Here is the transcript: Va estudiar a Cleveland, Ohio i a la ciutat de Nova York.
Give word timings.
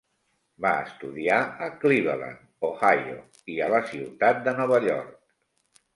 Va 0.65 0.69
estudiar 0.85 1.35
a 1.65 1.67
Cleveland, 1.83 2.41
Ohio 2.71 3.19
i 3.57 3.61
a 3.67 3.69
la 3.75 3.83
ciutat 3.93 4.45
de 4.49 4.59
Nova 4.63 4.85
York. 4.91 5.83